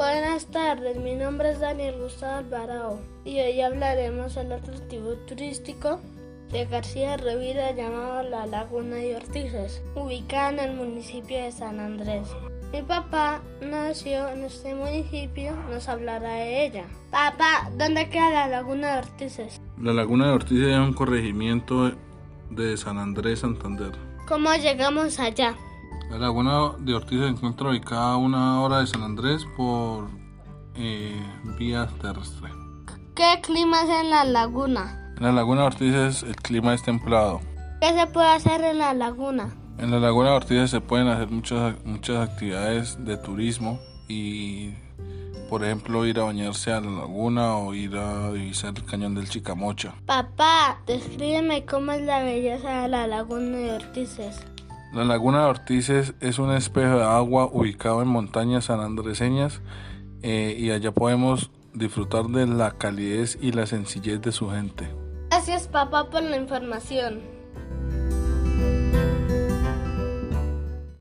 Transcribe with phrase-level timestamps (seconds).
[0.00, 6.00] Buenas tardes, mi nombre es Daniel Gustavo Alvarado y hoy hablaremos del atractivo turístico
[6.50, 12.28] de García Revira llamado la Laguna de Ortices, ubicada en el municipio de San Andrés.
[12.72, 16.84] Mi papá nació en este municipio, nos hablará de ella.
[17.10, 19.60] Papá, ¿dónde queda la Laguna de Ortices?
[19.78, 21.92] La Laguna de Ortices es un corregimiento
[22.48, 23.92] de San Andrés, Santander.
[24.26, 25.58] ¿Cómo llegamos allá?
[26.10, 30.08] La Laguna de Ortiz se encuentra ubicada a una hora de San Andrés por
[30.74, 31.22] eh,
[31.56, 32.50] vía terrestre.
[33.14, 35.14] ¿Qué clima es en la laguna?
[35.16, 37.40] En la Laguna de Ortiz el clima es templado.
[37.80, 39.54] ¿Qué se puede hacer en la laguna?
[39.78, 44.74] En la Laguna de Ortiz se pueden hacer muchas, muchas actividades de turismo y,
[45.48, 49.28] por ejemplo, ir a bañarse a la laguna o ir a visitar el cañón del
[49.28, 49.94] Chicamocha.
[50.06, 54.40] Papá, descríbeme cómo es la belleza de la Laguna de Ortices.
[54.92, 59.60] La laguna de Ortices es un espejo de agua ubicado en montañas sanandreseñas
[60.22, 64.88] eh, y allá podemos disfrutar de la calidez y la sencillez de su gente.
[65.30, 67.20] Gracias papá por la información.